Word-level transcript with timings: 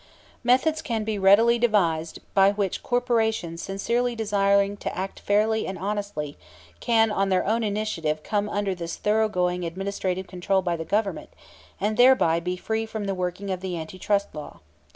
Methods 0.43 0.81
can 0.81 1.05
readily 1.21 1.59
be 1.59 1.67
devised 1.67 2.21
by 2.33 2.49
which 2.53 2.81
corporations 2.81 3.61
sincerely 3.61 4.15
desiring 4.15 4.75
to 4.77 4.97
act 4.97 5.19
fairly 5.19 5.67
and 5.67 5.77
honestly 5.77 6.39
can 6.79 7.11
on 7.11 7.29
their 7.29 7.45
own 7.45 7.61
initiative 7.61 8.23
come 8.23 8.49
under 8.49 8.73
this 8.73 8.95
thoroughgoing 8.95 9.63
administrative 9.63 10.25
control 10.25 10.63
by 10.63 10.75
the 10.75 10.83
Government 10.85 11.29
and 11.79 11.97
thereby 11.97 12.39
be 12.39 12.57
free 12.57 12.87
from 12.87 13.03
the 13.05 13.13
working 13.13 13.51
of 13.51 13.59
the 13.59 13.77
Anti 13.77 13.99
Trust 13.99 14.33
Law. 14.33 14.61